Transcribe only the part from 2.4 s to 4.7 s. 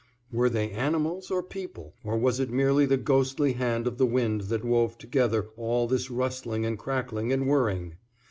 merely the ghostly hand of the wind that